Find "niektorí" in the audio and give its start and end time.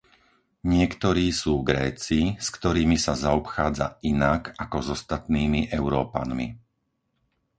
0.75-1.25